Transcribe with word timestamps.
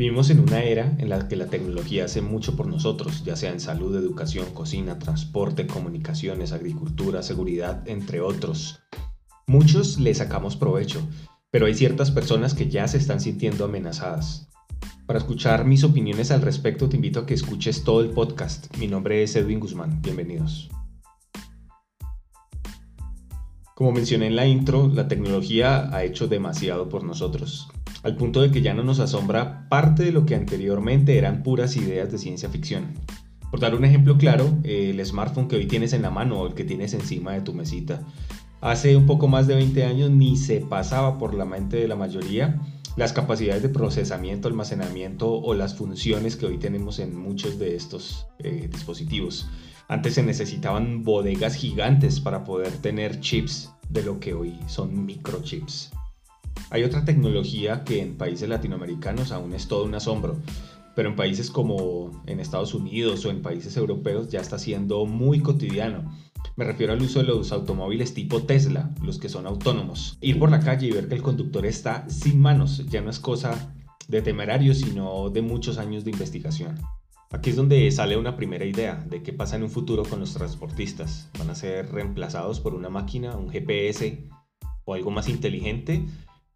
Vivimos 0.00 0.30
en 0.30 0.40
una 0.40 0.62
era 0.62 0.96
en 0.96 1.10
la 1.10 1.28
que 1.28 1.36
la 1.36 1.48
tecnología 1.48 2.06
hace 2.06 2.22
mucho 2.22 2.56
por 2.56 2.66
nosotros, 2.66 3.22
ya 3.22 3.36
sea 3.36 3.52
en 3.52 3.60
salud, 3.60 3.94
educación, 3.94 4.46
cocina, 4.54 4.98
transporte, 4.98 5.66
comunicaciones, 5.66 6.52
agricultura, 6.52 7.22
seguridad, 7.22 7.86
entre 7.86 8.22
otros. 8.22 8.80
Muchos 9.46 10.00
le 10.00 10.14
sacamos 10.14 10.56
provecho, 10.56 11.06
pero 11.50 11.66
hay 11.66 11.74
ciertas 11.74 12.10
personas 12.10 12.54
que 12.54 12.70
ya 12.70 12.88
se 12.88 12.96
están 12.96 13.20
sintiendo 13.20 13.66
amenazadas. 13.66 14.48
Para 15.04 15.18
escuchar 15.18 15.66
mis 15.66 15.84
opiniones 15.84 16.30
al 16.30 16.40
respecto 16.40 16.88
te 16.88 16.96
invito 16.96 17.20
a 17.20 17.26
que 17.26 17.34
escuches 17.34 17.84
todo 17.84 18.00
el 18.00 18.08
podcast. 18.08 18.74
Mi 18.78 18.86
nombre 18.86 19.22
es 19.22 19.36
Edwin 19.36 19.60
Guzmán, 19.60 20.00
bienvenidos. 20.00 20.70
Como 23.74 23.92
mencioné 23.92 24.28
en 24.28 24.36
la 24.36 24.46
intro, 24.46 24.88
la 24.88 25.08
tecnología 25.08 25.94
ha 25.94 26.04
hecho 26.04 26.26
demasiado 26.26 26.88
por 26.88 27.04
nosotros 27.04 27.68
al 28.02 28.16
punto 28.16 28.40
de 28.40 28.50
que 28.50 28.62
ya 28.62 28.74
no 28.74 28.82
nos 28.82 29.00
asombra 29.00 29.68
parte 29.68 30.04
de 30.04 30.12
lo 30.12 30.26
que 30.26 30.34
anteriormente 30.34 31.18
eran 31.18 31.42
puras 31.42 31.76
ideas 31.76 32.10
de 32.10 32.18
ciencia 32.18 32.48
ficción. 32.48 32.94
Por 33.50 33.60
dar 33.60 33.74
un 33.74 33.84
ejemplo 33.84 34.16
claro, 34.16 34.58
el 34.64 35.04
smartphone 35.04 35.48
que 35.48 35.56
hoy 35.56 35.66
tienes 35.66 35.92
en 35.92 36.02
la 36.02 36.10
mano 36.10 36.40
o 36.40 36.46
el 36.46 36.54
que 36.54 36.64
tienes 36.64 36.94
encima 36.94 37.32
de 37.32 37.40
tu 37.40 37.52
mesita, 37.52 38.00
hace 38.60 38.96
un 38.96 39.06
poco 39.06 39.28
más 39.28 39.46
de 39.46 39.56
20 39.56 39.84
años 39.84 40.10
ni 40.10 40.36
se 40.36 40.60
pasaba 40.60 41.18
por 41.18 41.34
la 41.34 41.44
mente 41.44 41.76
de 41.76 41.88
la 41.88 41.96
mayoría 41.96 42.60
las 42.96 43.12
capacidades 43.12 43.62
de 43.62 43.68
procesamiento, 43.68 44.48
almacenamiento 44.48 45.32
o 45.32 45.54
las 45.54 45.74
funciones 45.74 46.36
que 46.36 46.46
hoy 46.46 46.58
tenemos 46.58 46.98
en 46.98 47.16
muchos 47.16 47.58
de 47.58 47.76
estos 47.76 48.26
eh, 48.38 48.68
dispositivos. 48.70 49.48
Antes 49.88 50.14
se 50.14 50.22
necesitaban 50.22 51.02
bodegas 51.02 51.54
gigantes 51.54 52.20
para 52.20 52.44
poder 52.44 52.70
tener 52.78 53.20
chips 53.20 53.72
de 53.88 54.02
lo 54.02 54.20
que 54.20 54.34
hoy 54.34 54.58
son 54.66 55.04
microchips. 55.04 55.92
Hay 56.70 56.84
otra 56.84 57.04
tecnología 57.04 57.82
que 57.84 58.00
en 58.00 58.16
países 58.16 58.48
latinoamericanos 58.48 59.32
aún 59.32 59.52
es 59.54 59.66
todo 59.66 59.84
un 59.84 59.94
asombro, 59.94 60.38
pero 60.94 61.08
en 61.08 61.16
países 61.16 61.50
como 61.50 62.22
en 62.26 62.38
Estados 62.38 62.74
Unidos 62.74 63.24
o 63.24 63.30
en 63.30 63.42
países 63.42 63.76
europeos 63.76 64.28
ya 64.28 64.40
está 64.40 64.56
siendo 64.56 65.04
muy 65.04 65.40
cotidiano. 65.40 66.16
Me 66.56 66.64
refiero 66.64 66.92
al 66.92 67.02
uso 67.02 67.18
de 67.18 67.26
los 67.26 67.50
automóviles 67.50 68.14
tipo 68.14 68.42
Tesla, 68.42 68.94
los 69.02 69.18
que 69.18 69.28
son 69.28 69.46
autónomos. 69.46 70.16
Ir 70.20 70.38
por 70.38 70.50
la 70.50 70.60
calle 70.60 70.86
y 70.86 70.92
ver 70.92 71.08
que 71.08 71.16
el 71.16 71.22
conductor 71.22 71.66
está 71.66 72.08
sin 72.08 72.40
manos 72.40 72.86
ya 72.88 73.00
no 73.00 73.10
es 73.10 73.18
cosa 73.18 73.74
de 74.06 74.22
temerario, 74.22 74.72
sino 74.72 75.28
de 75.30 75.42
muchos 75.42 75.76
años 75.76 76.04
de 76.04 76.12
investigación. 76.12 76.78
Aquí 77.32 77.50
es 77.50 77.56
donde 77.56 77.90
sale 77.90 78.16
una 78.16 78.36
primera 78.36 78.64
idea 78.64 79.04
de 79.08 79.22
qué 79.22 79.32
pasa 79.32 79.56
en 79.56 79.64
un 79.64 79.70
futuro 79.70 80.04
con 80.04 80.20
los 80.20 80.34
transportistas. 80.34 81.30
¿Van 81.38 81.50
a 81.50 81.54
ser 81.54 81.90
reemplazados 81.92 82.60
por 82.60 82.74
una 82.74 82.90
máquina, 82.90 83.36
un 83.36 83.50
GPS 83.50 84.28
o 84.84 84.94
algo 84.94 85.10
más 85.10 85.28
inteligente? 85.28 86.04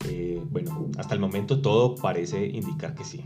Eh, 0.04 0.42
bueno, 0.50 0.90
hasta 0.98 1.14
el 1.14 1.20
momento 1.20 1.60
todo 1.60 1.94
parece 1.94 2.46
indicar 2.46 2.94
que 2.94 3.04
sí. 3.04 3.24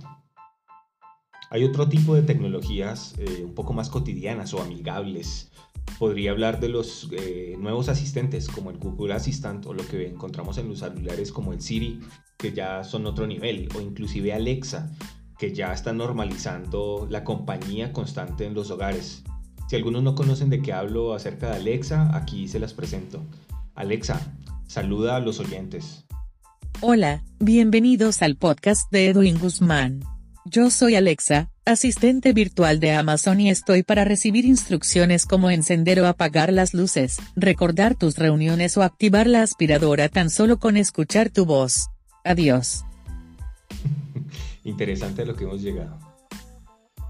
Hay 1.50 1.64
otro 1.64 1.88
tipo 1.88 2.14
de 2.14 2.22
tecnologías 2.22 3.14
eh, 3.18 3.42
un 3.44 3.54
poco 3.54 3.72
más 3.72 3.88
cotidianas 3.88 4.52
o 4.52 4.60
amigables. 4.60 5.50
Podría 5.98 6.32
hablar 6.32 6.60
de 6.60 6.68
los 6.68 7.08
eh, 7.12 7.56
nuevos 7.58 7.88
asistentes 7.88 8.48
como 8.48 8.70
el 8.70 8.78
Google 8.78 9.14
Assistant 9.14 9.64
o 9.66 9.72
lo 9.72 9.86
que 9.86 10.06
encontramos 10.06 10.58
en 10.58 10.68
los 10.68 10.80
celulares 10.80 11.32
como 11.32 11.54
el 11.54 11.62
Siri, 11.62 12.00
que 12.36 12.52
ya 12.52 12.84
son 12.84 13.06
otro 13.06 13.26
nivel, 13.26 13.68
o 13.74 13.80
inclusive 13.80 14.34
Alexa, 14.34 14.92
que 15.38 15.54
ya 15.54 15.72
está 15.72 15.92
normalizando 15.94 17.06
la 17.08 17.24
compañía 17.24 17.92
constante 17.94 18.44
en 18.44 18.52
los 18.52 18.70
hogares. 18.70 19.24
Si 19.68 19.76
algunos 19.76 20.02
no 20.02 20.14
conocen 20.14 20.50
de 20.50 20.60
qué 20.60 20.72
hablo 20.72 21.14
acerca 21.14 21.50
de 21.50 21.56
Alexa, 21.56 22.14
aquí 22.14 22.46
se 22.48 22.58
las 22.58 22.74
presento. 22.74 23.22
Alexa, 23.74 24.34
saluda 24.66 25.16
a 25.16 25.20
los 25.20 25.40
oyentes. 25.40 26.06
Hola, 26.80 27.24
bienvenidos 27.40 28.22
al 28.22 28.36
podcast 28.36 28.88
de 28.92 29.08
Edwin 29.08 29.36
Guzmán. 29.40 30.04
Yo 30.44 30.70
soy 30.70 30.94
Alexa, 30.94 31.50
asistente 31.64 32.32
virtual 32.32 32.78
de 32.78 32.92
Amazon 32.92 33.40
y 33.40 33.50
estoy 33.50 33.82
para 33.82 34.04
recibir 34.04 34.44
instrucciones 34.44 35.26
como 35.26 35.50
encender 35.50 36.00
o 36.00 36.06
apagar 36.06 36.52
las 36.52 36.74
luces, 36.74 37.18
recordar 37.34 37.96
tus 37.96 38.16
reuniones 38.16 38.76
o 38.76 38.84
activar 38.84 39.26
la 39.26 39.42
aspiradora 39.42 40.08
tan 40.08 40.30
solo 40.30 40.60
con 40.60 40.76
escuchar 40.76 41.30
tu 41.30 41.46
voz. 41.46 41.88
Adiós. 42.24 42.84
Interesante 44.62 45.26
lo 45.26 45.34
que 45.34 45.44
hemos 45.44 45.60
llegado. 45.60 45.98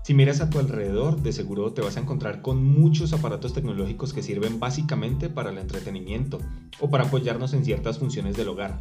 Si 0.03 0.14
miras 0.14 0.41
a 0.41 0.48
tu 0.48 0.60
alrededor, 0.60 1.20
de 1.20 1.34
seguro 1.34 1.75
te 1.75 1.82
vas 1.82 1.98
a 1.98 2.00
encontrar 2.00 2.41
con 2.41 2.64
muchos 2.64 3.12
aparatos 3.12 3.53
tecnológicos 3.53 4.14
que 4.14 4.22
sirven 4.22 4.59
básicamente 4.59 5.28
para 5.28 5.50
el 5.50 5.59
entretenimiento 5.59 6.41
o 6.81 6.88
para 6.88 7.04
apoyarnos 7.04 7.53
en 7.53 7.66
ciertas 7.66 7.98
funciones 7.98 8.34
del 8.34 8.48
hogar 8.48 8.81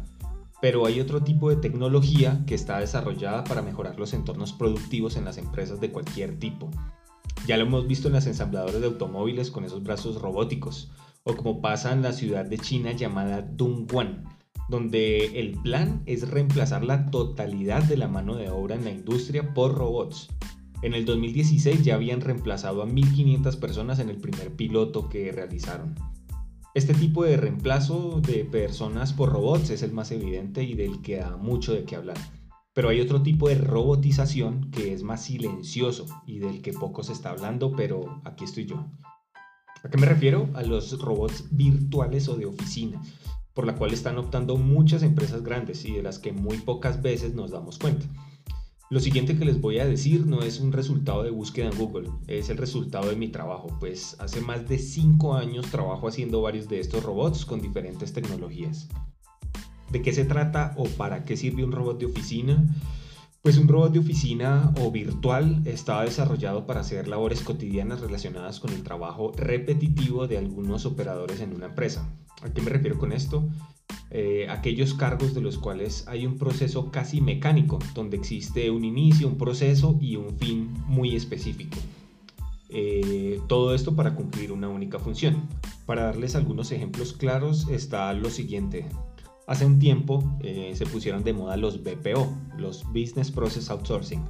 pero 0.60 0.86
hay 0.86 1.00
otro 1.00 1.22
tipo 1.22 1.50
de 1.50 1.56
tecnología 1.56 2.42
que 2.46 2.54
está 2.54 2.80
desarrollada 2.80 3.44
para 3.44 3.62
mejorar 3.62 3.98
los 3.98 4.12
entornos 4.12 4.52
productivos 4.52 5.16
en 5.16 5.24
las 5.24 5.38
empresas 5.38 5.80
de 5.80 5.90
cualquier 5.90 6.38
tipo. 6.38 6.70
Ya 7.46 7.56
lo 7.56 7.64
hemos 7.64 7.86
visto 7.86 8.08
en 8.08 8.14
las 8.14 8.26
ensambladoras 8.26 8.80
de 8.80 8.86
automóviles 8.86 9.50
con 9.50 9.64
esos 9.64 9.82
brazos 9.82 10.20
robóticos, 10.20 10.90
o 11.24 11.36
como 11.36 11.60
pasa 11.60 11.92
en 11.92 12.02
la 12.02 12.12
ciudad 12.12 12.44
de 12.44 12.58
China 12.58 12.92
llamada 12.92 13.42
Dongguan, 13.42 14.24
donde 14.68 15.40
el 15.40 15.52
plan 15.62 16.02
es 16.06 16.28
reemplazar 16.28 16.84
la 16.84 17.06
totalidad 17.10 17.82
de 17.84 17.96
la 17.96 18.08
mano 18.08 18.34
de 18.34 18.50
obra 18.50 18.74
en 18.74 18.84
la 18.84 18.90
industria 18.90 19.54
por 19.54 19.74
robots. 19.74 20.28
En 20.82 20.94
el 20.94 21.04
2016 21.04 21.84
ya 21.84 21.94
habían 21.94 22.20
reemplazado 22.20 22.82
a 22.82 22.86
1.500 22.86 23.58
personas 23.58 23.98
en 23.98 24.10
el 24.10 24.18
primer 24.18 24.54
piloto 24.54 25.08
que 25.08 25.32
realizaron. 25.32 25.94
Este 26.74 26.92
tipo 26.92 27.24
de 27.24 27.38
reemplazo 27.38 28.20
de 28.20 28.44
personas 28.44 29.14
por 29.14 29.32
robots 29.32 29.70
es 29.70 29.82
el 29.82 29.92
más 29.92 30.12
evidente 30.12 30.62
y 30.62 30.74
del 30.74 31.00
que 31.00 31.16
da 31.16 31.36
mucho 31.36 31.72
de 31.72 31.84
qué 31.84 31.96
hablar. 31.96 32.18
Pero 32.74 32.90
hay 32.90 33.00
otro 33.00 33.22
tipo 33.22 33.48
de 33.48 33.56
robotización 33.56 34.70
que 34.70 34.92
es 34.92 35.02
más 35.02 35.24
silencioso 35.24 36.06
y 36.26 36.38
del 36.38 36.60
que 36.60 36.74
poco 36.74 37.02
se 37.02 37.14
está 37.14 37.30
hablando, 37.30 37.72
pero 37.72 38.20
aquí 38.24 38.44
estoy 38.44 38.66
yo. 38.66 38.86
¿A 39.82 39.88
qué 39.88 39.96
me 39.96 40.06
refiero? 40.06 40.50
A 40.54 40.62
los 40.62 41.00
robots 41.00 41.46
virtuales 41.50 42.28
o 42.28 42.36
de 42.36 42.46
oficina, 42.46 43.00
por 43.54 43.66
la 43.66 43.74
cual 43.74 43.92
están 43.92 44.18
optando 44.18 44.56
muchas 44.56 45.02
empresas 45.02 45.42
grandes 45.42 45.84
y 45.86 45.94
de 45.94 46.02
las 46.02 46.18
que 46.18 46.32
muy 46.32 46.58
pocas 46.58 47.00
veces 47.00 47.34
nos 47.34 47.50
damos 47.50 47.78
cuenta. 47.78 48.06
Lo 48.90 49.00
siguiente 49.00 49.36
que 49.36 49.44
les 49.44 49.60
voy 49.60 49.80
a 49.80 49.86
decir 49.86 50.26
no 50.26 50.40
es 50.40 50.60
un 50.60 50.72
resultado 50.72 51.22
de 51.22 51.30
búsqueda 51.30 51.68
en 51.68 51.76
Google, 51.76 52.08
es 52.26 52.48
el 52.48 52.56
resultado 52.56 53.10
de 53.10 53.16
mi 53.16 53.28
trabajo, 53.28 53.68
pues 53.78 54.16
hace 54.18 54.40
más 54.40 54.66
de 54.66 54.78
5 54.78 55.34
años 55.34 55.70
trabajo 55.70 56.08
haciendo 56.08 56.40
varios 56.40 56.68
de 56.68 56.80
estos 56.80 57.04
robots 57.04 57.44
con 57.44 57.60
diferentes 57.60 58.14
tecnologías. 58.14 58.88
¿De 59.90 60.00
qué 60.00 60.14
se 60.14 60.24
trata 60.24 60.72
o 60.78 60.84
para 60.84 61.26
qué 61.26 61.36
sirve 61.36 61.64
un 61.64 61.72
robot 61.72 61.98
de 61.98 62.06
oficina? 62.06 62.64
Pues 63.42 63.58
un 63.58 63.68
robot 63.68 63.92
de 63.92 63.98
oficina 63.98 64.72
o 64.80 64.90
virtual 64.90 65.60
está 65.66 66.02
desarrollado 66.02 66.66
para 66.66 66.80
hacer 66.80 67.08
labores 67.08 67.42
cotidianas 67.42 68.00
relacionadas 68.00 68.58
con 68.58 68.72
el 68.72 68.82
trabajo 68.82 69.32
repetitivo 69.36 70.26
de 70.26 70.38
algunos 70.38 70.86
operadores 70.86 71.40
en 71.40 71.54
una 71.54 71.66
empresa. 71.66 72.10
¿A 72.40 72.48
qué 72.54 72.62
me 72.62 72.70
refiero 72.70 72.98
con 72.98 73.12
esto? 73.12 73.46
Eh, 74.10 74.46
aquellos 74.48 74.94
cargos 74.94 75.34
de 75.34 75.42
los 75.42 75.58
cuales 75.58 76.04
hay 76.08 76.24
un 76.24 76.38
proceso 76.38 76.90
casi 76.90 77.20
mecánico, 77.20 77.78
donde 77.94 78.16
existe 78.16 78.70
un 78.70 78.84
inicio, 78.84 79.28
un 79.28 79.36
proceso 79.36 79.98
y 80.00 80.16
un 80.16 80.38
fin 80.38 80.72
muy 80.86 81.14
específico. 81.14 81.76
Eh, 82.70 83.40
todo 83.48 83.74
esto 83.74 83.94
para 83.94 84.14
cumplir 84.14 84.50
una 84.50 84.68
única 84.68 84.98
función. 84.98 85.46
Para 85.84 86.04
darles 86.04 86.36
algunos 86.36 86.72
ejemplos 86.72 87.12
claros 87.12 87.68
está 87.68 88.12
lo 88.14 88.30
siguiente. 88.30 88.86
Hace 89.46 89.66
un 89.66 89.78
tiempo 89.78 90.38
eh, 90.40 90.72
se 90.74 90.86
pusieron 90.86 91.22
de 91.22 91.34
moda 91.34 91.56
los 91.58 91.82
BPO, 91.82 92.32
los 92.56 92.84
Business 92.84 93.30
Process 93.30 93.68
Outsourcing. 93.70 94.24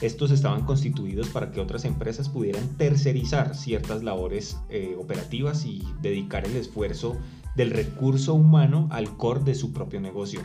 Estos 0.00 0.32
estaban 0.32 0.66
constituidos 0.66 1.28
para 1.28 1.50
que 1.50 1.60
otras 1.60 1.84
empresas 1.86 2.28
pudieran 2.28 2.76
tercerizar 2.76 3.54
ciertas 3.54 4.02
labores 4.02 4.58
operativas 4.98 5.64
y 5.64 5.82
dedicar 6.02 6.44
el 6.44 6.56
esfuerzo 6.56 7.16
del 7.56 7.70
recurso 7.70 8.34
humano 8.34 8.88
al 8.90 9.16
core 9.16 9.44
de 9.44 9.54
su 9.54 9.72
propio 9.72 10.00
negocio. 10.00 10.40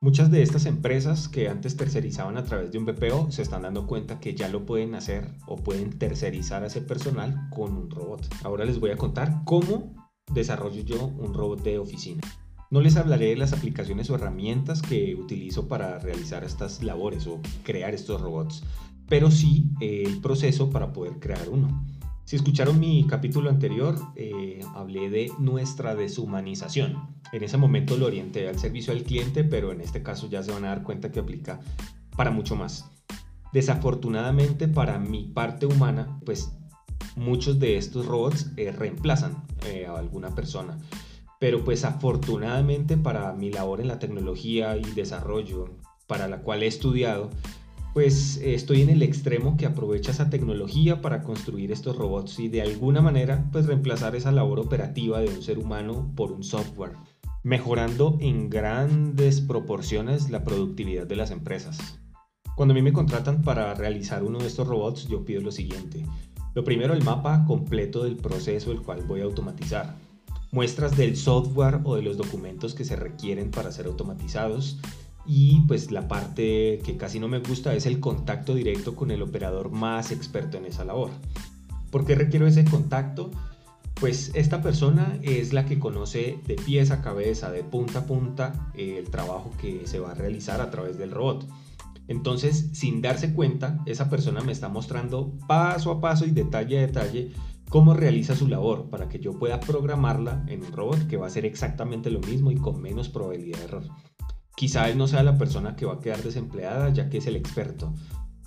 Muchas 0.00 0.30
de 0.30 0.42
estas 0.42 0.66
empresas 0.66 1.28
que 1.28 1.48
antes 1.48 1.76
tercerizaban 1.76 2.36
a 2.36 2.44
través 2.44 2.70
de 2.70 2.78
un 2.78 2.84
BPO 2.84 3.30
se 3.30 3.42
están 3.42 3.62
dando 3.62 3.86
cuenta 3.86 4.20
que 4.20 4.34
ya 4.34 4.48
lo 4.48 4.66
pueden 4.66 4.94
hacer 4.94 5.32
o 5.46 5.56
pueden 5.56 5.98
tercerizar 5.98 6.62
a 6.62 6.66
ese 6.66 6.82
personal 6.82 7.48
con 7.50 7.76
un 7.76 7.90
robot. 7.90 8.28
Ahora 8.44 8.66
les 8.66 8.78
voy 8.78 8.90
a 8.90 8.96
contar 8.96 9.42
cómo 9.44 9.94
desarrollo 10.32 10.82
yo 10.82 11.06
un 11.06 11.32
robot 11.32 11.62
de 11.62 11.78
oficina. 11.78 12.22
No 12.70 12.80
les 12.80 12.96
hablaré 12.96 13.26
de 13.26 13.36
las 13.36 13.52
aplicaciones 13.52 14.10
o 14.10 14.16
herramientas 14.16 14.82
que 14.82 15.14
utilizo 15.14 15.66
para 15.66 15.98
realizar 15.98 16.44
estas 16.44 16.82
labores 16.82 17.26
o 17.26 17.40
crear 17.62 17.94
estos 17.94 18.20
robots, 18.20 18.64
pero 19.08 19.30
sí 19.30 19.70
el 19.80 20.20
proceso 20.20 20.68
para 20.68 20.92
poder 20.92 21.18
crear 21.20 21.48
uno. 21.48 21.86
Si 22.26 22.34
escucharon 22.34 22.80
mi 22.80 23.06
capítulo 23.06 23.50
anterior, 23.50 23.96
eh, 24.16 24.58
hablé 24.74 25.10
de 25.10 25.30
nuestra 25.38 25.94
deshumanización. 25.94 27.14
En 27.30 27.44
ese 27.44 27.56
momento 27.56 27.96
lo 27.96 28.06
orienté 28.06 28.48
al 28.48 28.58
servicio 28.58 28.92
al 28.92 29.04
cliente, 29.04 29.44
pero 29.44 29.70
en 29.70 29.80
este 29.80 30.02
caso 30.02 30.28
ya 30.28 30.42
se 30.42 30.50
van 30.50 30.64
a 30.64 30.70
dar 30.70 30.82
cuenta 30.82 31.12
que 31.12 31.20
aplica 31.20 31.60
para 32.16 32.32
mucho 32.32 32.56
más. 32.56 32.90
Desafortunadamente 33.52 34.66
para 34.66 34.98
mi 34.98 35.22
parte 35.22 35.66
humana, 35.66 36.18
pues 36.26 36.50
muchos 37.14 37.60
de 37.60 37.76
estos 37.76 38.06
robots 38.06 38.50
eh, 38.56 38.72
reemplazan 38.72 39.44
eh, 39.64 39.86
a 39.86 39.96
alguna 39.96 40.34
persona. 40.34 40.80
Pero 41.38 41.62
pues 41.62 41.84
afortunadamente 41.84 42.96
para 42.96 43.32
mi 43.34 43.52
labor 43.52 43.80
en 43.80 43.86
la 43.86 44.00
tecnología 44.00 44.76
y 44.76 44.82
desarrollo, 44.82 45.76
para 46.08 46.26
la 46.26 46.38
cual 46.38 46.64
he 46.64 46.66
estudiado, 46.66 47.30
pues 47.96 48.38
estoy 48.42 48.82
en 48.82 48.90
el 48.90 49.02
extremo 49.02 49.56
que 49.56 49.64
aprovecha 49.64 50.10
esa 50.10 50.28
tecnología 50.28 51.00
para 51.00 51.22
construir 51.22 51.72
estos 51.72 51.96
robots 51.96 52.38
y 52.38 52.48
de 52.48 52.60
alguna 52.60 53.00
manera 53.00 53.48
pues 53.52 53.64
reemplazar 53.64 54.14
esa 54.14 54.30
labor 54.32 54.60
operativa 54.60 55.20
de 55.20 55.30
un 55.30 55.42
ser 55.42 55.58
humano 55.58 56.12
por 56.14 56.30
un 56.30 56.44
software, 56.44 56.92
mejorando 57.42 58.18
en 58.20 58.50
grandes 58.50 59.40
proporciones 59.40 60.28
la 60.28 60.44
productividad 60.44 61.06
de 61.06 61.16
las 61.16 61.30
empresas. 61.30 61.98
Cuando 62.54 62.72
a 62.72 62.74
mí 62.74 62.82
me 62.82 62.92
contratan 62.92 63.40
para 63.40 63.72
realizar 63.72 64.24
uno 64.24 64.40
de 64.40 64.48
estos 64.48 64.68
robots, 64.68 65.08
yo 65.08 65.24
pido 65.24 65.40
lo 65.40 65.50
siguiente. 65.50 66.04
Lo 66.52 66.64
primero, 66.64 66.92
el 66.92 67.02
mapa 67.02 67.46
completo 67.46 68.04
del 68.04 68.16
proceso 68.16 68.72
el 68.72 68.82
cual 68.82 69.04
voy 69.06 69.22
a 69.22 69.24
automatizar. 69.24 69.96
Muestras 70.52 70.98
del 70.98 71.16
software 71.16 71.80
o 71.84 71.96
de 71.96 72.02
los 72.02 72.18
documentos 72.18 72.74
que 72.74 72.84
se 72.84 72.96
requieren 72.96 73.50
para 73.50 73.72
ser 73.72 73.86
automatizados 73.86 74.78
y 75.26 75.60
pues 75.62 75.90
la 75.90 76.08
parte 76.08 76.80
que 76.84 76.96
casi 76.96 77.18
no 77.18 77.28
me 77.28 77.40
gusta 77.40 77.74
es 77.74 77.86
el 77.86 78.00
contacto 78.00 78.54
directo 78.54 78.94
con 78.94 79.10
el 79.10 79.22
operador 79.22 79.70
más 79.70 80.12
experto 80.12 80.56
en 80.56 80.66
esa 80.66 80.84
labor. 80.84 81.10
¿Por 81.90 82.04
qué 82.04 82.14
requiero 82.14 82.46
ese 82.46 82.64
contacto? 82.64 83.30
Pues 83.98 84.30
esta 84.34 84.62
persona 84.62 85.18
es 85.22 85.52
la 85.52 85.64
que 85.64 85.78
conoce 85.78 86.38
de 86.46 86.56
pies 86.56 86.90
a 86.90 87.00
cabeza, 87.00 87.50
de 87.50 87.64
punta 87.64 88.00
a 88.00 88.06
punta, 88.06 88.70
el 88.74 89.08
trabajo 89.10 89.50
que 89.58 89.86
se 89.86 89.98
va 89.98 90.12
a 90.12 90.14
realizar 90.14 90.60
a 90.60 90.70
través 90.70 90.98
del 90.98 91.10
robot. 91.10 91.46
Entonces, 92.08 92.68
sin 92.72 93.00
darse 93.00 93.32
cuenta, 93.32 93.80
esa 93.86 94.10
persona 94.10 94.42
me 94.42 94.52
está 94.52 94.68
mostrando 94.68 95.32
paso 95.48 95.90
a 95.90 96.00
paso 96.00 96.26
y 96.26 96.30
detalle 96.30 96.78
a 96.78 96.86
detalle 96.86 97.32
cómo 97.68 97.94
realiza 97.94 98.36
su 98.36 98.46
labor 98.46 98.90
para 98.90 99.08
que 99.08 99.18
yo 99.18 99.32
pueda 99.38 99.58
programarla 99.58 100.44
en 100.46 100.64
un 100.64 100.72
robot 100.72 101.08
que 101.08 101.16
va 101.16 101.24
a 101.24 101.28
hacer 101.28 101.44
exactamente 101.46 102.10
lo 102.10 102.20
mismo 102.20 102.52
y 102.52 102.56
con 102.56 102.80
menos 102.80 103.08
probabilidad 103.08 103.58
de 103.58 103.64
error. 103.64 103.84
Quizá 104.56 104.88
él 104.88 104.96
no 104.96 105.06
sea 105.06 105.22
la 105.22 105.36
persona 105.36 105.76
que 105.76 105.84
va 105.84 105.94
a 105.94 106.00
quedar 106.00 106.22
desempleada 106.22 106.88
ya 106.90 107.10
que 107.10 107.18
es 107.18 107.26
el 107.26 107.36
experto, 107.36 107.92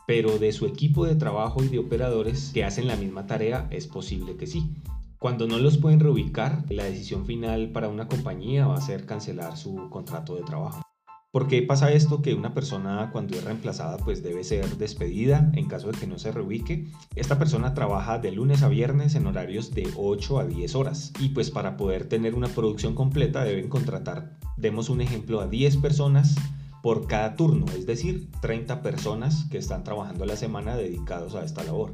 pero 0.07 0.39
de 0.39 0.51
su 0.51 0.65
equipo 0.65 1.05
de 1.05 1.15
trabajo 1.15 1.63
y 1.63 1.67
de 1.67 1.77
operadores 1.77 2.49
que 2.51 2.65
hacen 2.65 2.87
la 2.87 2.95
misma 2.95 3.27
tarea 3.27 3.67
es 3.69 3.85
posible 3.85 4.35
que 4.35 4.47
sí. 4.47 4.73
Cuando 5.19 5.45
no 5.45 5.59
los 5.59 5.77
pueden 5.77 5.99
reubicar, 5.99 6.65
la 6.69 6.85
decisión 6.85 7.27
final 7.27 7.71
para 7.71 7.89
una 7.89 8.07
compañía 8.07 8.65
va 8.65 8.75
a 8.75 8.81
ser 8.81 9.05
cancelar 9.05 9.55
su 9.55 9.87
contrato 9.91 10.35
de 10.35 10.41
trabajo. 10.41 10.81
¿Por 11.31 11.47
qué 11.47 11.61
pasa 11.61 11.91
esto? 11.91 12.23
Que 12.23 12.33
una 12.33 12.55
persona 12.55 13.11
cuando 13.11 13.37
es 13.37 13.43
reemplazada 13.43 13.97
pues 13.97 14.23
debe 14.23 14.43
ser 14.43 14.77
despedida 14.77 15.51
en 15.53 15.67
caso 15.67 15.91
de 15.91 15.99
que 15.99 16.07
no 16.07 16.17
se 16.17 16.31
reubique. 16.31 16.87
Esta 17.15 17.37
persona 17.37 17.75
trabaja 17.75 18.17
de 18.17 18.31
lunes 18.31 18.63
a 18.63 18.67
viernes 18.67 19.13
en 19.13 19.27
horarios 19.27 19.69
de 19.75 19.87
8 19.95 20.39
a 20.39 20.45
10 20.45 20.73
horas 20.73 21.13
y 21.19 21.29
pues 21.29 21.51
para 21.51 21.77
poder 21.77 22.09
tener 22.09 22.33
una 22.33 22.47
producción 22.47 22.95
completa 22.95 23.43
deben 23.43 23.69
contratar, 23.69 24.39
demos 24.57 24.89
un 24.89 25.01
ejemplo, 25.01 25.39
a 25.39 25.45
10 25.45 25.77
personas 25.77 26.35
por 26.81 27.05
cada 27.05 27.35
turno, 27.35 27.67
es 27.77 27.85
decir, 27.85 28.31
30 28.41 28.81
personas 28.81 29.45
que 29.51 29.59
están 29.59 29.83
trabajando 29.83 30.23
a 30.23 30.27
la 30.27 30.35
semana 30.35 30.77
dedicados 30.77 31.35
a 31.35 31.43
esta 31.43 31.63
labor. 31.63 31.93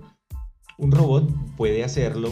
Un 0.78 0.94
robot 0.94 1.30
puede 1.58 1.84
hacerlo 1.84 2.32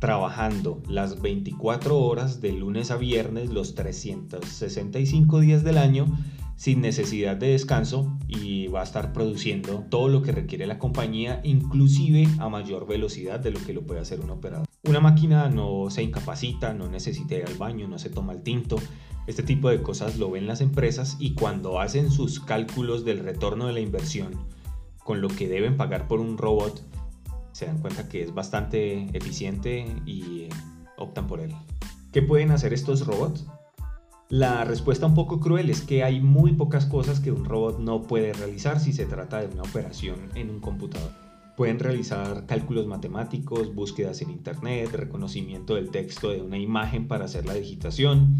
trabajando 0.00 0.82
las 0.88 1.20
24 1.20 1.96
horas 1.98 2.40
de 2.40 2.52
lunes 2.52 2.90
a 2.90 2.96
viernes, 2.96 3.50
los 3.50 3.74
365 3.74 5.40
días 5.40 5.62
del 5.62 5.78
año, 5.78 6.06
sin 6.56 6.80
necesidad 6.80 7.36
de 7.36 7.48
descanso 7.48 8.18
y 8.26 8.66
va 8.68 8.80
a 8.80 8.84
estar 8.84 9.12
produciendo 9.12 9.84
todo 9.88 10.08
lo 10.08 10.22
que 10.22 10.32
requiere 10.32 10.66
la 10.66 10.78
compañía, 10.78 11.40
inclusive 11.44 12.26
a 12.38 12.48
mayor 12.48 12.86
velocidad 12.86 13.40
de 13.40 13.50
lo 13.50 13.64
que 13.64 13.74
lo 13.74 13.82
puede 13.82 14.00
hacer 14.00 14.20
un 14.20 14.30
operador. 14.30 14.66
Una 14.84 15.00
máquina 15.00 15.48
no 15.48 15.90
se 15.90 16.02
incapacita, 16.02 16.72
no 16.72 16.88
necesita 16.88 17.34
ir 17.34 17.44
al 17.46 17.54
baño, 17.54 17.86
no 17.86 17.98
se 17.98 18.10
toma 18.10 18.32
el 18.32 18.42
tinto. 18.42 18.76
Este 19.26 19.42
tipo 19.42 19.68
de 19.68 19.82
cosas 19.82 20.18
lo 20.18 20.30
ven 20.30 20.46
las 20.46 20.62
empresas 20.62 21.16
y 21.20 21.34
cuando 21.34 21.80
hacen 21.80 22.10
sus 22.10 22.40
cálculos 22.40 23.04
del 23.04 23.20
retorno 23.20 23.66
de 23.66 23.74
la 23.74 23.80
inversión 23.80 24.32
con 25.04 25.20
lo 25.20 25.28
que 25.28 25.48
deben 25.48 25.76
pagar 25.76 26.08
por 26.08 26.20
un 26.20 26.38
robot, 26.38 26.84
se 27.60 27.66
dan 27.66 27.78
cuenta 27.78 28.08
que 28.08 28.22
es 28.22 28.32
bastante 28.32 29.06
eficiente 29.12 29.84
y 30.06 30.48
optan 30.96 31.26
por 31.26 31.40
él. 31.40 31.54
¿Qué 32.10 32.22
pueden 32.22 32.52
hacer 32.52 32.72
estos 32.72 33.06
robots? 33.06 33.46
La 34.30 34.64
respuesta 34.64 35.04
un 35.04 35.14
poco 35.14 35.40
cruel 35.40 35.68
es 35.68 35.82
que 35.82 36.02
hay 36.02 36.22
muy 36.22 36.54
pocas 36.54 36.86
cosas 36.86 37.20
que 37.20 37.30
un 37.30 37.44
robot 37.44 37.78
no 37.78 38.04
puede 38.04 38.32
realizar 38.32 38.80
si 38.80 38.94
se 38.94 39.04
trata 39.04 39.40
de 39.40 39.48
una 39.48 39.62
operación 39.62 40.30
en 40.36 40.48
un 40.48 40.60
computador. 40.60 41.10
Pueden 41.54 41.78
realizar 41.78 42.46
cálculos 42.46 42.86
matemáticos, 42.86 43.74
búsquedas 43.74 44.22
en 44.22 44.30
Internet, 44.30 44.92
reconocimiento 44.92 45.74
del 45.74 45.90
texto 45.90 46.30
de 46.30 46.40
una 46.40 46.56
imagen 46.56 47.08
para 47.08 47.26
hacer 47.26 47.44
la 47.44 47.52
digitación, 47.52 48.36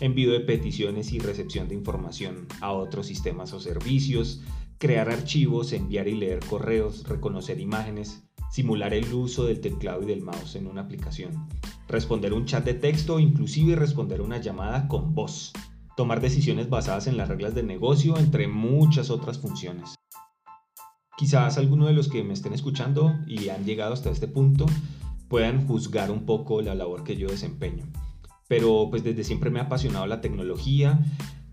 envío 0.00 0.32
de 0.32 0.40
peticiones 0.40 1.12
y 1.12 1.18
recepción 1.18 1.68
de 1.68 1.74
información 1.74 2.46
a 2.62 2.72
otros 2.72 3.06
sistemas 3.06 3.52
o 3.52 3.60
servicios, 3.60 4.40
crear 4.78 5.10
archivos, 5.10 5.74
enviar 5.74 6.08
y 6.08 6.14
leer 6.14 6.40
correos, 6.40 7.06
reconocer 7.06 7.60
imágenes, 7.60 8.24
simular 8.52 8.92
el 8.92 9.12
uso 9.14 9.46
del 9.46 9.60
teclado 9.60 10.02
y 10.02 10.06
del 10.06 10.22
mouse 10.22 10.56
en 10.56 10.66
una 10.66 10.82
aplicación, 10.82 11.48
responder 11.88 12.34
un 12.34 12.44
chat 12.44 12.64
de 12.64 12.74
texto 12.74 13.18
inclusive 13.18 13.76
responder 13.76 14.20
una 14.20 14.38
llamada 14.38 14.88
con 14.88 15.14
voz, 15.14 15.52
tomar 15.96 16.20
decisiones 16.20 16.68
basadas 16.68 17.06
en 17.06 17.16
las 17.16 17.28
reglas 17.28 17.54
del 17.54 17.66
negocio, 17.66 18.18
entre 18.18 18.48
muchas 18.48 19.08
otras 19.08 19.38
funciones. 19.38 19.94
Quizás 21.16 21.56
alguno 21.56 21.86
de 21.86 21.94
los 21.94 22.08
que 22.08 22.22
me 22.22 22.34
estén 22.34 22.52
escuchando 22.52 23.14
y 23.26 23.48
han 23.48 23.64
llegado 23.64 23.94
hasta 23.94 24.10
este 24.10 24.28
punto 24.28 24.66
puedan 25.28 25.66
juzgar 25.66 26.10
un 26.10 26.26
poco 26.26 26.60
la 26.60 26.74
labor 26.74 27.04
que 27.04 27.16
yo 27.16 27.28
desempeño. 27.28 27.86
Pero 28.48 28.88
pues 28.90 29.02
desde 29.02 29.24
siempre 29.24 29.48
me 29.48 29.60
ha 29.60 29.64
apasionado 29.64 30.06
la 30.06 30.20
tecnología 30.20 31.00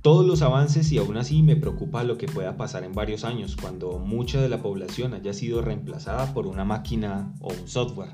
todos 0.01 0.25
los 0.25 0.42
avances 0.42 0.92
y 0.92 0.98
aún 0.98 1.18
así 1.18 1.44
me 1.44 1.57
preocupa 1.57 2.04
lo 2.04 2.18
que 2.18 2.28
pueda 2.28 2.56
pasar 2.56 2.84
en 2.84 2.94
varios 2.94 3.25
años 3.25 3.57
cuando 3.60 4.00
mucha 4.00 4.42
de 4.42 4.48
la 4.48 4.62
población 4.62 5.13
haya 5.13 5.34
sido 5.34 5.62
reemplazada 5.62 6.34
por 6.34 6.48
una 6.48 6.63
máquina 6.63 7.34
o 7.42 7.51
un 7.54 7.68
software. 7.68 8.13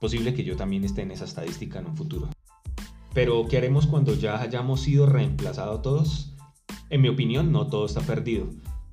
Posible 0.00 0.32
que 0.32 0.44
yo 0.44 0.56
también 0.56 0.84
esté 0.84 1.02
en 1.02 1.10
esa 1.10 1.24
estadística 1.24 1.78
en 1.78 1.86
un 1.86 1.96
futuro. 1.96 2.28
Pero, 3.12 3.46
¿qué 3.48 3.58
haremos 3.58 3.86
cuando 3.86 4.14
ya 4.14 4.40
hayamos 4.40 4.80
sido 4.80 5.06
reemplazados 5.06 5.82
todos? 5.82 6.34
En 6.90 7.00
mi 7.00 7.08
opinión, 7.08 7.52
no 7.52 7.66
todo 7.66 7.86
está 7.86 8.00
perdido. 8.00 8.48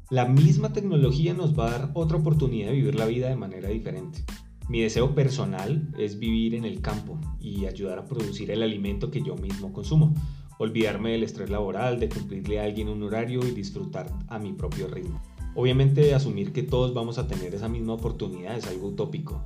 La 0.10 0.26
misma 0.26 0.74
tecnología 0.74 1.34
nos 1.34 1.58
va 1.58 1.68
a 1.68 1.72
dar 1.72 1.92
otra 1.94 2.18
oportunidad 2.18 2.68
de 2.68 2.76
vivir 2.76 2.96
la 2.96 3.06
vida 3.06 3.30
de 3.30 3.36
manera 3.36 3.70
diferente. 3.70 4.24
Mi 4.70 4.82
deseo 4.82 5.14
personal 5.14 5.90
es 5.98 6.20
vivir 6.20 6.56
en 6.56 6.64
el 6.64 6.82
campo 6.82 7.20
y 7.40 7.66
ayudar 7.66 8.00
a 8.00 8.06
producir 8.06 8.52
el 8.52 8.64
alimento 8.64 9.12
que 9.12 9.22
yo 9.22 9.36
mismo 9.36 9.74
consumo 9.74 10.14
olvidarme 10.60 11.12
del 11.12 11.24
estrés 11.24 11.50
laboral, 11.50 12.00
de 12.00 12.10
cumplirle 12.10 12.60
a 12.60 12.64
alguien 12.64 12.90
un 12.90 13.04
horario 13.04 13.46
y 13.46 13.52
disfrutar 13.52 14.12
a 14.28 14.40
mi 14.40 14.54
propio 14.54 14.88
ritmo. 14.88 15.22
Obviamente 15.56 16.16
asumir 16.16 16.52
que 16.52 16.64
todos 16.64 16.94
vamos 16.94 17.18
a 17.18 17.28
tener 17.28 17.54
esa 17.54 17.70
misma 17.70 17.94
oportunidad 17.94 18.58
es 18.58 18.66
algo 18.66 18.88
utópico, 18.88 19.46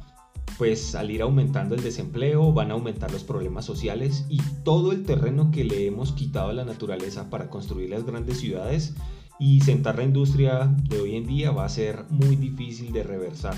pues 0.58 0.96
al 0.96 1.12
ir 1.12 1.22
aumentando 1.22 1.76
el 1.76 1.84
desempleo 1.84 2.54
van 2.54 2.72
a 2.72 2.76
aumentar 2.76 3.12
los 3.12 3.24
problemas 3.24 3.66
sociales 3.66 4.26
y 4.30 4.42
todo 4.64 4.92
el 4.92 5.04
terreno 5.04 5.52
que 5.52 5.64
le 5.64 5.86
hemos 5.86 6.14
quitado 6.14 6.50
a 6.50 6.54
la 6.54 6.66
naturaleza 6.66 7.30
para 7.30 7.50
construir 7.50 7.90
las 7.90 8.06
grandes 8.06 8.40
ciudades 8.40 8.96
y 9.40 9.62
sentar 9.62 9.98
la 9.98 10.04
industria 10.04 10.74
de 10.90 11.00
hoy 11.00 11.16
en 11.16 11.28
día 11.28 11.52
va 11.52 11.66
a 11.66 11.70
ser 11.70 12.06
muy 12.10 12.36
difícil 12.36 12.92
de 12.92 13.04
reversar. 13.04 13.56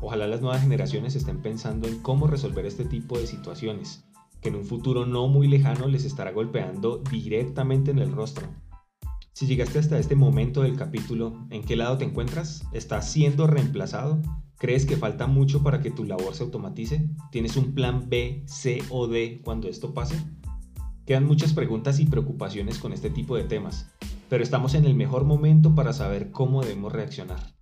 Ojalá 0.00 0.26
las 0.26 0.40
nuevas 0.40 0.60
generaciones 0.60 1.16
estén 1.16 1.40
pensando 1.40 1.88
en 1.88 2.00
cómo 2.00 2.26
resolver 2.26 2.66
este 2.66 2.84
tipo 2.84 3.18
de 3.18 3.26
situaciones 3.26 4.04
que 4.40 4.48
en 4.48 4.56
un 4.56 4.64
futuro 4.64 5.06
no 5.06 5.28
muy 5.28 5.48
lejano 5.48 5.88
les 5.88 6.04
estará 6.04 6.32
golpeando 6.32 6.98
directamente 7.10 7.90
en 7.90 7.98
el 7.98 8.12
rostro. 8.12 8.46
Si 9.32 9.46
llegaste 9.46 9.78
hasta 9.78 9.98
este 9.98 10.16
momento 10.16 10.62
del 10.62 10.76
capítulo, 10.76 11.46
¿en 11.50 11.62
qué 11.62 11.76
lado 11.76 11.98
te 11.98 12.04
encuentras? 12.04 12.64
¿Estás 12.72 13.10
siendo 13.10 13.46
reemplazado? 13.46 14.20
¿Crees 14.56 14.84
que 14.84 14.96
falta 14.96 15.28
mucho 15.28 15.62
para 15.62 15.80
que 15.80 15.92
tu 15.92 16.04
labor 16.04 16.34
se 16.34 16.42
automatice? 16.42 17.08
¿Tienes 17.30 17.56
un 17.56 17.72
plan 17.74 18.08
B, 18.08 18.42
C 18.46 18.82
o 18.90 19.06
D 19.06 19.40
cuando 19.44 19.68
esto 19.68 19.94
pase? 19.94 20.16
Quedan 21.06 21.24
muchas 21.24 21.52
preguntas 21.52 22.00
y 22.00 22.06
preocupaciones 22.06 22.78
con 22.78 22.92
este 22.92 23.10
tipo 23.10 23.36
de 23.36 23.44
temas, 23.44 23.90
pero 24.28 24.42
estamos 24.42 24.74
en 24.74 24.84
el 24.84 24.94
mejor 24.94 25.24
momento 25.24 25.74
para 25.74 25.92
saber 25.92 26.32
cómo 26.32 26.62
debemos 26.62 26.92
reaccionar. 26.92 27.54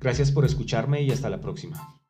Gracias 0.00 0.30
por 0.30 0.44
escucharme 0.44 1.02
y 1.02 1.10
hasta 1.10 1.30
la 1.30 1.40
próxima. 1.40 2.03